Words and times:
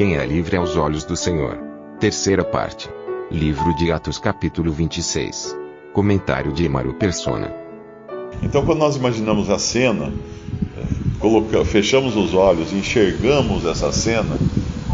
Quem 0.00 0.16
é 0.16 0.24
livre 0.24 0.56
aos 0.56 0.78
olhos 0.78 1.04
do 1.04 1.14
Senhor. 1.14 1.58
Terceira 2.00 2.42
parte. 2.42 2.88
Livro 3.30 3.76
de 3.76 3.92
Atos 3.92 4.18
capítulo 4.18 4.72
26. 4.72 5.54
Comentário 5.92 6.54
de 6.54 6.64
Emaro 6.64 6.94
Persona. 6.94 7.54
Então, 8.42 8.64
quando 8.64 8.78
nós 8.78 8.96
imaginamos 8.96 9.50
a 9.50 9.58
cena, 9.58 10.10
coloca, 11.18 11.62
fechamos 11.66 12.16
os 12.16 12.32
olhos 12.32 12.72
enxergamos 12.72 13.66
essa 13.66 13.92
cena, 13.92 14.38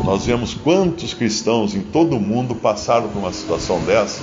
nós 0.05 0.27
vemos 0.27 0.55
quantos 0.55 1.15
cristãos 1.15 1.73
em 1.77 1.83
todo 1.83 2.17
o 2.17 2.21
mundo 2.21 2.57
passaram 2.57 3.09
por 3.09 3.21
uma 3.21 3.33
situação 3.33 3.79
dessa. 3.85 4.21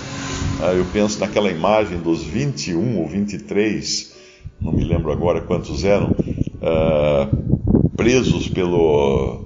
Ah, 0.61 0.73
eu 0.73 0.83
penso 0.91 1.17
naquela 1.17 1.49
imagem 1.49 1.97
dos 1.97 2.25
21 2.25 2.99
ou 2.99 3.07
23, 3.07 4.13
não 4.59 4.73
me 4.73 4.83
lembro 4.83 5.13
agora 5.13 5.39
quantos 5.39 5.85
eram, 5.85 6.13
ah, 6.61 7.29
presos 7.95 8.49
pelo, 8.49 9.45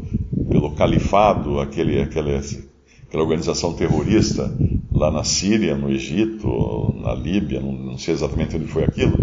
pelo 0.59 0.71
califado, 0.71 1.59
aquele, 1.59 2.01
aquele, 2.01 2.35
aquela 2.35 3.23
organização 3.23 3.73
terrorista 3.73 4.51
lá 4.91 5.11
na 5.11 5.23
Síria, 5.23 5.75
no 5.75 5.89
Egito, 5.89 6.95
na 6.99 7.13
Líbia, 7.13 7.59
não, 7.59 7.71
não 7.71 7.97
sei 7.97 8.13
exatamente 8.13 8.55
onde 8.55 8.65
foi 8.65 8.83
aquilo 8.83 9.19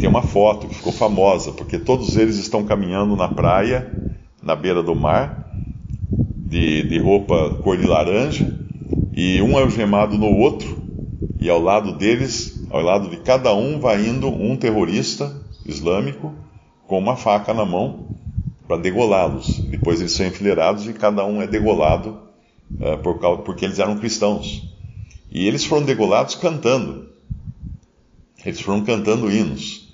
tem 0.00 0.08
uma 0.08 0.22
foto 0.22 0.66
que 0.66 0.74
ficou 0.74 0.92
famosa, 0.92 1.52
porque 1.52 1.78
todos 1.78 2.16
eles 2.16 2.36
estão 2.36 2.64
caminhando 2.64 3.14
na 3.14 3.28
praia, 3.28 3.92
na 4.42 4.56
beira 4.56 4.82
do 4.82 4.94
mar, 4.94 5.52
de, 6.10 6.82
de 6.88 6.98
roupa 6.98 7.54
cor 7.62 7.76
de 7.76 7.86
laranja, 7.86 8.58
e 9.12 9.42
um 9.42 9.58
é 9.58 9.62
algemado 9.62 10.16
no 10.16 10.26
outro, 10.26 10.82
e 11.38 11.50
ao 11.50 11.60
lado 11.60 11.92
deles, 11.92 12.66
ao 12.70 12.80
lado 12.80 13.10
de 13.10 13.18
cada 13.18 13.54
um, 13.54 13.78
vai 13.78 14.06
indo 14.06 14.26
um 14.26 14.56
terrorista 14.56 15.30
islâmico 15.66 16.32
com 16.86 16.98
uma 16.98 17.14
faca 17.14 17.52
na 17.52 17.66
mão 17.66 18.09
para 18.70 18.76
degolá-los. 18.76 19.58
Depois 19.58 19.98
eles 19.98 20.12
são 20.12 20.26
enfileirados 20.26 20.86
e 20.86 20.92
cada 20.92 21.26
um 21.26 21.42
é 21.42 21.46
degolado 21.48 22.20
uh, 22.78 22.96
por 23.02 23.18
causa, 23.18 23.42
porque 23.42 23.64
eles 23.64 23.80
eram 23.80 23.98
cristãos. 23.98 24.62
E 25.28 25.48
eles 25.48 25.64
foram 25.64 25.84
degolados 25.84 26.36
cantando. 26.36 27.08
Eles 28.46 28.60
foram 28.60 28.84
cantando 28.84 29.28
hinos 29.28 29.90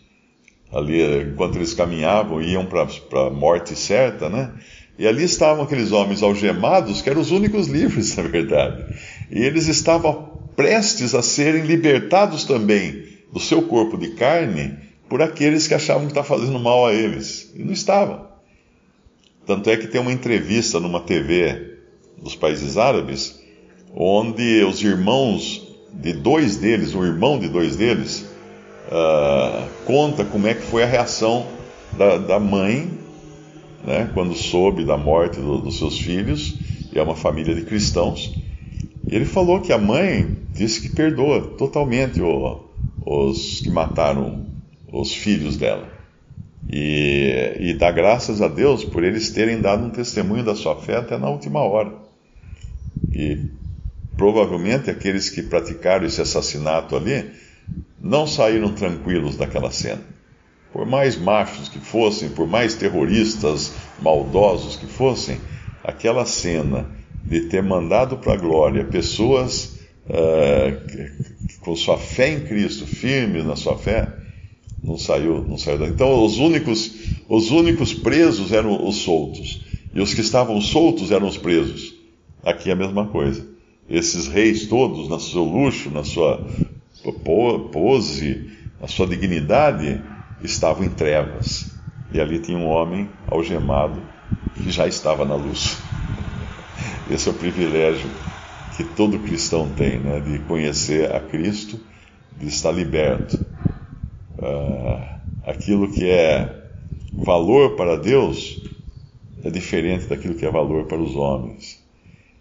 ali 0.70 1.22
enquanto 1.22 1.56
eles 1.56 1.72
caminhavam, 1.72 2.42
iam 2.42 2.66
para 2.66 2.86
a 3.26 3.30
morte 3.30 3.74
certa, 3.74 4.28
né? 4.28 4.52
E 4.98 5.06
ali 5.06 5.24
estavam 5.24 5.64
aqueles 5.64 5.90
homens 5.90 6.22
algemados, 6.22 7.00
que 7.00 7.08
eram 7.08 7.22
os 7.22 7.30
únicos 7.30 7.68
livres, 7.68 8.14
na 8.16 8.24
verdade. 8.24 8.84
E 9.30 9.38
eles 9.38 9.68
estavam 9.68 10.32
prestes 10.54 11.14
a 11.14 11.22
serem 11.22 11.62
libertados 11.62 12.44
também 12.44 13.04
do 13.32 13.40
seu 13.40 13.62
corpo 13.62 13.96
de 13.96 14.08
carne 14.08 14.76
por 15.08 15.22
aqueles 15.22 15.66
que 15.66 15.72
achavam 15.72 16.02
que 16.02 16.12
estavam 16.12 16.38
fazendo 16.38 16.58
mal 16.58 16.84
a 16.84 16.92
eles. 16.92 17.50
E 17.54 17.62
não 17.62 17.72
estavam. 17.72 18.25
Tanto 19.46 19.70
é 19.70 19.76
que 19.76 19.86
tem 19.86 20.00
uma 20.00 20.12
entrevista 20.12 20.80
numa 20.80 21.00
TV 21.00 21.76
dos 22.20 22.34
países 22.34 22.76
árabes, 22.76 23.40
onde 23.94 24.64
os 24.64 24.82
irmãos 24.82 25.76
de 25.94 26.12
dois 26.12 26.56
deles, 26.56 26.94
o 26.94 27.04
irmão 27.04 27.38
de 27.38 27.48
dois 27.48 27.76
deles, 27.76 28.26
uh, 28.88 29.66
conta 29.86 30.24
como 30.24 30.48
é 30.48 30.54
que 30.54 30.62
foi 30.62 30.82
a 30.82 30.86
reação 30.86 31.46
da, 31.96 32.18
da 32.18 32.40
mãe, 32.40 32.90
né, 33.84 34.10
quando 34.12 34.34
soube 34.34 34.84
da 34.84 34.96
morte 34.96 35.38
do, 35.38 35.58
dos 35.58 35.78
seus 35.78 35.96
filhos, 35.96 36.58
e 36.92 36.98
é 36.98 37.02
uma 37.02 37.14
família 37.14 37.54
de 37.54 37.62
cristãos. 37.62 38.34
E 39.08 39.14
ele 39.14 39.24
falou 39.24 39.60
que 39.60 39.72
a 39.72 39.78
mãe 39.78 40.36
disse 40.52 40.80
que 40.80 40.88
perdoa 40.88 41.40
totalmente 41.56 42.20
o, 42.20 42.64
os 43.00 43.60
que 43.60 43.70
mataram 43.70 44.46
os 44.92 45.14
filhos 45.14 45.56
dela. 45.56 45.95
E, 46.68 47.56
e 47.60 47.74
dá 47.74 47.90
graças 47.90 48.42
a 48.42 48.48
Deus 48.48 48.84
por 48.84 49.04
eles 49.04 49.30
terem 49.30 49.60
dado 49.60 49.84
um 49.84 49.90
testemunho 49.90 50.44
da 50.44 50.54
sua 50.54 50.76
fé 50.76 50.96
até 50.96 51.16
na 51.16 51.28
última 51.28 51.60
hora. 51.60 51.92
E 53.12 53.38
provavelmente 54.16 54.90
aqueles 54.90 55.30
que 55.30 55.42
praticaram 55.42 56.06
esse 56.06 56.20
assassinato 56.20 56.96
ali 56.96 57.30
não 58.00 58.26
saíram 58.26 58.72
tranquilos 58.72 59.36
daquela 59.36 59.70
cena. 59.70 60.02
Por 60.72 60.84
mais 60.84 61.16
machos 61.16 61.68
que 61.68 61.78
fossem, 61.78 62.30
por 62.30 62.46
mais 62.46 62.74
terroristas 62.74 63.72
maldosos 64.02 64.76
que 64.76 64.86
fossem, 64.86 65.40
aquela 65.82 66.26
cena 66.26 66.86
de 67.24 67.42
ter 67.42 67.62
mandado 67.62 68.18
para 68.18 68.34
a 68.34 68.36
glória 68.36 68.84
pessoas 68.84 69.78
uh, 70.06 71.60
com 71.60 71.74
sua 71.74 71.96
fé 71.96 72.30
em 72.30 72.40
Cristo, 72.40 72.86
firmes 72.86 73.44
na 73.44 73.56
sua 73.56 73.78
fé, 73.78 74.08
não 74.86 74.96
saiu, 74.96 75.44
não 75.46 75.58
saiu. 75.58 75.84
Então 75.86 76.24
os 76.24 76.38
únicos, 76.38 76.92
os 77.28 77.50
únicos 77.50 77.92
presos 77.92 78.52
eram 78.52 78.86
os 78.86 78.96
soltos 78.96 79.60
e 79.92 80.00
os 80.00 80.14
que 80.14 80.20
estavam 80.20 80.60
soltos 80.60 81.10
eram 81.10 81.26
os 81.26 81.36
presos. 81.36 81.94
Aqui 82.44 82.70
é 82.70 82.72
a 82.72 82.76
mesma 82.76 83.06
coisa. 83.06 83.44
Esses 83.88 84.28
reis 84.28 84.66
todos, 84.66 85.08
no 85.08 85.18
seu 85.18 85.42
luxo, 85.42 85.90
na 85.90 86.04
sua 86.04 86.46
pose, 87.72 88.50
a 88.80 88.86
sua 88.86 89.06
dignidade, 89.06 90.00
estavam 90.42 90.84
em 90.84 90.90
trevas. 90.90 91.72
E 92.12 92.20
ali 92.20 92.38
tinha 92.38 92.56
um 92.56 92.66
homem 92.66 93.08
algemado 93.26 94.00
que 94.54 94.70
já 94.70 94.86
estava 94.86 95.24
na 95.24 95.34
luz. 95.34 95.76
Esse 97.10 97.28
é 97.28 97.32
o 97.32 97.34
privilégio 97.34 98.08
que 98.76 98.84
todo 98.84 99.18
cristão 99.18 99.68
tem, 99.70 99.98
né? 99.98 100.20
de 100.20 100.38
conhecer 100.40 101.12
a 101.12 101.20
Cristo, 101.20 101.80
de 102.38 102.46
estar 102.46 102.70
liberto. 102.70 103.44
Uh, 104.46 105.02
aquilo 105.44 105.90
que 105.90 106.08
é 106.08 106.62
valor 107.12 107.74
para 107.74 107.96
Deus 107.96 108.62
é 109.42 109.50
diferente 109.50 110.06
daquilo 110.06 110.34
que 110.34 110.46
é 110.46 110.50
valor 110.50 110.84
para 110.84 110.98
os 111.00 111.16
homens. 111.16 111.84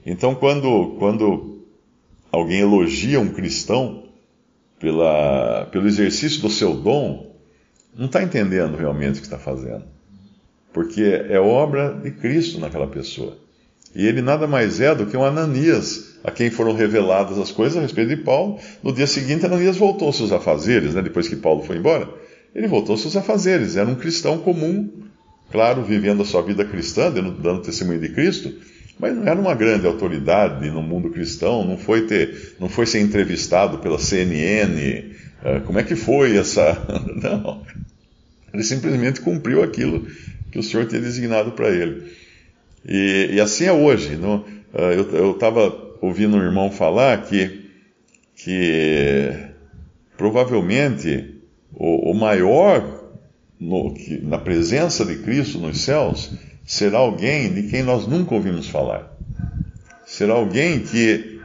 Então, 0.05 0.35
quando, 0.35 0.95
quando 0.99 1.65
alguém 2.31 2.59
elogia 2.59 3.19
um 3.19 3.33
cristão, 3.33 4.05
pela, 4.79 5.67
pelo 5.71 5.87
exercício 5.87 6.41
do 6.41 6.49
seu 6.49 6.75
dom, 6.75 7.35
não 7.95 8.05
está 8.05 8.21
entendendo 8.21 8.75
realmente 8.75 9.17
o 9.17 9.21
que 9.21 9.27
está 9.27 9.39
fazendo. 9.39 9.83
Porque 10.73 11.01
é 11.01 11.39
obra 11.39 11.93
de 11.93 12.11
Cristo 12.11 12.59
naquela 12.59 12.87
pessoa. 12.87 13.37
E 13.95 14.05
ele 14.05 14.21
nada 14.21 14.45
mais 14.45 14.81
é 14.81 14.93
do 14.93 15.05
que 15.05 15.15
um 15.15 15.23
Ananias, 15.23 16.15
a 16.21 16.29
quem 16.29 16.49
foram 16.49 16.75
reveladas 16.75 17.39
as 17.39 17.49
coisas 17.49 17.77
a 17.77 17.81
respeito 17.81 18.09
de 18.09 18.17
Paulo. 18.17 18.59
No 18.83 18.91
dia 18.91 19.07
seguinte, 19.07 19.45
Ananias 19.45 19.77
voltou 19.77 20.07
aos 20.07 20.17
seus 20.17 20.33
afazeres, 20.33 20.93
né, 20.93 21.01
depois 21.01 21.29
que 21.29 21.35
Paulo 21.37 21.63
foi 21.63 21.77
embora. 21.77 22.09
Ele 22.53 22.67
voltou 22.67 22.93
aos 22.93 23.01
seus 23.01 23.15
afazeres, 23.15 23.77
era 23.77 23.89
um 23.89 23.95
cristão 23.95 24.37
comum, 24.39 24.89
claro, 25.49 25.81
vivendo 25.81 26.21
a 26.21 26.25
sua 26.25 26.41
vida 26.41 26.65
cristã, 26.65 27.09
dando, 27.09 27.61
testemunho 27.61 28.01
de 28.01 28.09
Cristo, 28.09 28.53
mas 28.99 29.15
não 29.15 29.25
era 29.25 29.39
uma 29.39 29.53
grande 29.53 29.87
autoridade 29.87 30.69
no 30.69 30.81
mundo 30.81 31.09
cristão, 31.09 31.65
não 31.65 31.77
foi 31.77 32.01
ter, 32.01 32.55
não 32.59 32.67
foi 32.67 32.85
ser 32.85 32.99
entrevistado 32.99 33.77
pela 33.77 33.99
CNN. 33.99 35.13
Eh, 35.43 35.61
como 35.65 35.79
é 35.79 35.83
que 35.83 35.95
foi 35.95 36.37
essa? 36.37 36.81
Não. 37.21 37.61
Ele 38.53 38.63
simplesmente 38.63 39.19
cumpriu 39.19 39.61
aquilo 39.61 40.07
que 40.49 40.57
o 40.57 40.63
Senhor 40.63 40.85
tinha 40.85 41.01
designado 41.01 41.51
para 41.51 41.69
ele. 41.69 42.09
E, 42.87 43.31
e, 43.33 43.41
assim 43.41 43.65
é 43.65 43.73
hoje. 43.73 44.15
No, 44.15 44.37
uh, 44.37 44.79
eu 45.13 45.31
estava 45.31 45.95
ouvindo 46.01 46.37
um 46.37 46.41
irmão 46.41 46.71
falar 46.71 47.23
que, 47.23 47.69
que 48.35 49.31
provavelmente 50.15 51.35
o, 51.73 52.11
o 52.11 52.13
maior 52.13 53.03
no, 53.59 53.93
que, 53.93 54.19
na 54.21 54.37
presença 54.37 55.03
de 55.05 55.17
Cristo 55.17 55.57
nos 55.57 55.81
céus 55.81 56.31
será 56.65 56.99
alguém 56.99 57.53
de 57.53 57.63
quem 57.63 57.83
nós 57.83 58.07
nunca 58.07 58.35
ouvimos 58.35 58.67
falar. 58.67 59.15
Será 60.05 60.33
alguém 60.33 60.79
que 60.79 61.39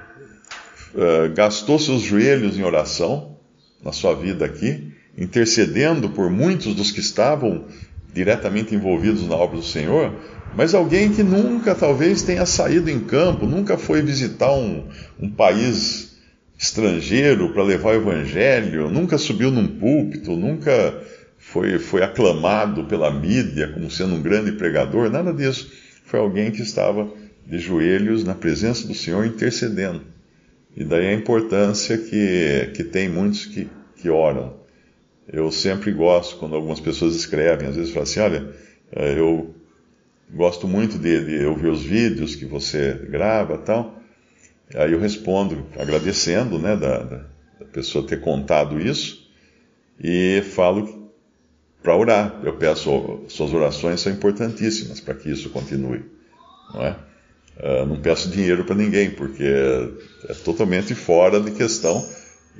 uh, 0.94 1.32
gastou 1.34 1.78
seus 1.78 2.02
joelhos 2.02 2.58
em 2.58 2.62
oração 2.62 3.36
na 3.82 3.92
sua 3.92 4.14
vida 4.14 4.44
aqui, 4.44 4.92
intercedendo 5.16 6.10
por 6.10 6.30
muitos 6.30 6.74
dos 6.74 6.90
que 6.90 7.00
estavam 7.00 7.64
diretamente 8.12 8.74
envolvidos 8.74 9.26
na 9.28 9.36
obra 9.36 9.58
do 9.58 9.64
Senhor, 9.64 10.12
mas 10.54 10.74
alguém 10.74 11.12
que 11.12 11.22
nunca 11.22 11.74
talvez 11.74 12.22
tenha 12.22 12.44
saído 12.44 12.90
em 12.90 13.00
campo, 13.00 13.46
nunca 13.46 13.78
foi 13.78 14.02
visitar 14.02 14.52
um, 14.52 14.84
um 15.20 15.30
país 15.30 16.18
estrangeiro 16.58 17.52
para 17.52 17.62
levar 17.62 17.90
o 17.90 17.96
evangelho, 17.96 18.90
nunca 18.90 19.16
subiu 19.16 19.50
num 19.50 19.66
púlpito, 19.66 20.36
nunca 20.36 20.94
foi, 21.38 21.78
foi 21.78 22.02
aclamado 22.02 22.84
pela 22.84 23.10
mídia 23.10 23.68
como 23.68 23.90
sendo 23.90 24.14
um 24.14 24.22
grande 24.22 24.52
pregador, 24.52 25.08
nada 25.08 25.32
disso. 25.32 25.72
Foi 26.04 26.20
alguém 26.20 26.50
que 26.50 26.60
estava 26.60 27.08
de 27.46 27.58
joelhos 27.58 28.24
na 28.24 28.34
presença 28.34 28.86
do 28.86 28.94
Senhor 28.94 29.24
intercedendo. 29.24 30.02
E 30.76 30.84
daí 30.84 31.08
a 31.08 31.14
importância 31.14 31.96
que, 31.96 32.70
que 32.74 32.84
tem 32.84 33.08
muitos 33.08 33.46
que, 33.46 33.68
que 33.96 34.08
oram. 34.08 34.59
Eu 35.32 35.52
sempre 35.52 35.92
gosto 35.92 36.36
quando 36.36 36.56
algumas 36.56 36.80
pessoas 36.80 37.14
escrevem, 37.14 37.68
às 37.68 37.76
vezes 37.76 37.92
falam 37.92 38.02
assim: 38.02 38.20
olha, 38.20 38.52
eh, 38.92 39.14
eu 39.16 39.54
gosto 40.32 40.66
muito 40.66 40.98
de, 40.98 41.24
de 41.24 41.46
ouvir 41.46 41.68
os 41.68 41.82
vídeos 41.82 42.34
que 42.34 42.44
você 42.44 42.94
grava 43.08 43.56
tal. 43.58 44.00
Aí 44.74 44.92
eu 44.92 45.00
respondo 45.00 45.66
agradecendo 45.78 46.58
né, 46.58 46.76
da, 46.76 46.98
da, 46.98 47.24
pessoa 47.72 48.06
ter 48.06 48.20
contado 48.20 48.80
isso 48.80 49.28
e 50.02 50.42
falo 50.52 51.10
para 51.82 51.96
orar. 51.96 52.40
Eu 52.44 52.56
peço, 52.56 53.24
suas 53.28 53.52
orações 53.52 54.00
são 54.00 54.12
importantíssimas 54.12 55.00
para 55.00 55.14
que 55.14 55.30
isso 55.30 55.50
continue. 55.50 56.04
Não 56.74 56.84
é? 56.84 56.96
Uh, 57.56 57.86
não 57.86 58.00
peço 58.00 58.30
dinheiro 58.30 58.64
para 58.64 58.74
ninguém, 58.74 59.10
porque 59.10 59.44
é, 59.44 60.30
é 60.30 60.34
totalmente 60.34 60.94
fora 60.94 61.40
de 61.40 61.50
questão 61.50 62.04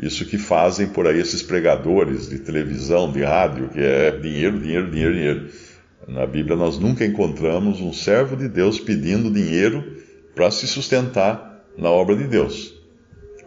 isso 0.00 0.25
que 0.25 0.38
fazem 0.38 0.87
por 0.87 1.06
aí 1.06 1.20
esses 1.20 1.43
pregadores 1.43 2.29
de 2.29 2.38
televisão, 2.38 3.12
de 3.12 3.23
rádio, 3.23 3.69
que 3.69 3.81
é 3.81 4.11
dinheiro, 4.11 4.58
dinheiro, 4.58 4.91
dinheiro, 4.91 5.14
dinheiro. 5.14 5.49
Na 6.08 6.26
Bíblia 6.26 6.56
nós 6.56 6.79
nunca 6.79 7.05
encontramos 7.05 7.81
um 7.81 7.93
servo 7.93 8.35
de 8.35 8.49
Deus 8.49 8.81
pedindo 8.81 9.31
dinheiro 9.31 9.85
para 10.35 10.50
se 10.50 10.67
sustentar 10.67 11.64
na 11.76 11.91
obra 11.91 12.17
de 12.17 12.25
Deus. 12.25 12.75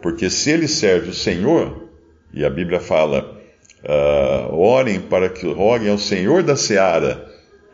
Porque 0.00 0.30
se 0.30 0.50
ele 0.50 0.68
serve 0.68 1.10
o 1.10 1.14
Senhor, 1.14 1.88
e 2.32 2.44
a 2.44 2.50
Bíblia 2.50 2.78
fala, 2.78 3.40
uh, 3.82 4.54
orem 4.54 5.00
para 5.00 5.28
que 5.28 5.46
roguem 5.46 5.90
ao 5.90 5.98
Senhor 5.98 6.42
da 6.42 6.54
seara, 6.54 7.26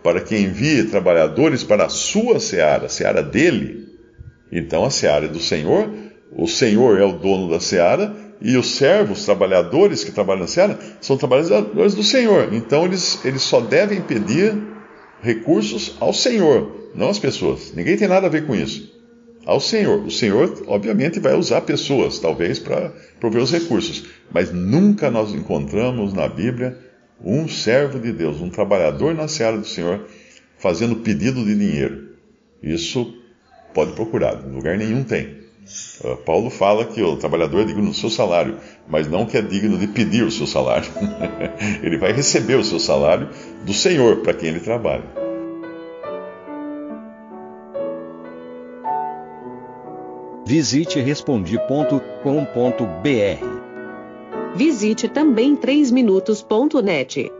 para 0.02 0.22
que 0.22 0.36
envie 0.36 0.84
trabalhadores 0.84 1.62
para 1.62 1.84
a 1.84 1.90
sua 1.90 2.40
seara, 2.40 2.86
a 2.86 2.88
seara 2.88 3.22
dele. 3.22 3.88
Então 4.50 4.86
a 4.86 4.90
seara 4.90 5.26
é 5.26 5.28
do 5.28 5.38
Senhor, 5.38 5.90
o 6.32 6.46
Senhor 6.46 6.98
é 6.98 7.04
o 7.04 7.12
dono 7.12 7.50
da 7.50 7.60
seara, 7.60 8.29
e 8.40 8.56
os 8.56 8.75
servos, 8.76 9.25
trabalhadores 9.25 10.02
que 10.02 10.12
trabalham 10.12 10.40
na 10.42 10.46
seara, 10.46 10.78
são 11.00 11.16
trabalhadores 11.16 11.94
do 11.94 12.02
Senhor. 12.02 12.52
Então 12.52 12.84
eles, 12.84 13.22
eles 13.25 13.42
só 13.42 13.60
devem 13.60 14.00
pedir 14.00 14.54
recursos 15.22 15.96
ao 16.00 16.12
Senhor, 16.12 16.90
não 16.94 17.10
às 17.10 17.19
pessoas. 17.19 17.72
Ninguém 17.75 17.96
tem 17.96 18.08
nada 18.08 18.26
a 18.26 18.31
ver 18.31 18.46
com 18.46 18.54
isso. 18.54 18.98
Ao 19.44 19.60
Senhor. 19.60 20.04
O 20.04 20.10
Senhor, 20.10 20.62
obviamente, 20.66 21.19
vai 21.19 21.34
usar 21.34 21.62
pessoas, 21.62 22.19
talvez, 22.19 22.58
para 22.58 22.92
prover 23.19 23.42
os 23.42 23.50
recursos. 23.50 24.04
Mas 24.31 24.52
nunca 24.52 25.10
nós 25.10 25.34
encontramos 25.34 26.12
na 26.12 26.28
Bíblia 26.28 26.78
um 27.22 27.48
servo 27.48 27.98
de 27.98 28.12
Deus, 28.12 28.40
um 28.40 28.48
trabalhador 28.48 29.14
na 29.14 29.28
seara 29.28 29.58
do 29.58 29.66
Senhor, 29.66 30.06
fazendo 30.58 30.96
pedido 30.96 31.44
de 31.44 31.54
dinheiro. 31.54 32.10
Isso 32.62 33.14
pode 33.75 33.92
procurar, 33.92 34.42
em 34.46 34.52
lugar 34.52 34.76
nenhum 34.76 35.02
tem. 35.04 35.39
Uh, 36.02 36.17
Paulo 36.19 36.50
fala 36.50 36.84
que 36.84 37.02
o 37.02 37.17
trabalhador 37.17 37.61
é 37.61 37.64
digno 37.64 37.88
do 37.88 37.94
seu 37.94 38.11
salário, 38.11 38.58
mas 38.88 39.08
não 39.08 39.26
que 39.26 39.37
é 39.37 39.43
digno 39.43 39.78
de 39.78 39.87
pedir 39.87 40.25
o 40.25 40.31
seu 40.31 40.46
salário. 40.46 40.88
ele 41.82 41.99
vai 41.99 42.12
receber 42.12 42.56
o 42.56 42.64
seu 42.64 42.78
salário 42.78 43.28
do 43.64 43.72
Senhor 43.72 44.17
para 44.19 44.34
quem 44.34 44.49
ele 44.49 44.61
trabalha. 44.61 45.05
Visite 50.46 50.99
respondi.com.br. 51.00 52.00
Visite 54.56 55.08
também 55.08 55.55
3minutos.net. 55.55 57.39